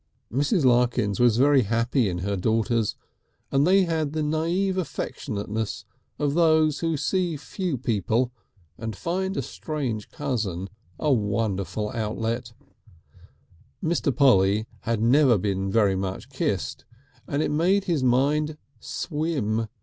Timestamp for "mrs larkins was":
0.33-1.37